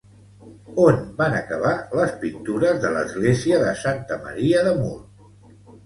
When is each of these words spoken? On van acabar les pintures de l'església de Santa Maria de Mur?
On 0.85 0.97
van 1.19 1.35
acabar 1.41 1.75
les 2.01 2.17
pintures 2.25 2.83
de 2.87 2.93
l'església 2.99 3.63
de 3.69 3.79
Santa 3.87 4.21
Maria 4.29 4.69
de 4.71 4.77
Mur? 4.85 4.95